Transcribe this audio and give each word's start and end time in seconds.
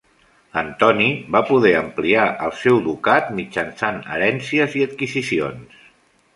Antoni 0.61 1.09
va 1.35 1.41
poder 1.49 1.73
ampliar 1.81 2.25
el 2.47 2.55
seu 2.63 2.81
ducat 2.89 3.31
mitjançant 3.41 4.03
herències 4.17 4.81
i 4.81 4.85
adquisicions. 4.91 5.81